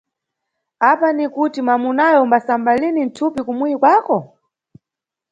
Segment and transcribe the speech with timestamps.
[0.89, 4.17] Apa ni kuti mwamunawe umbasamba lini mthupi kumuyi kwako?